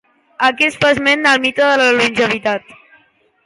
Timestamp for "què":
0.61-0.69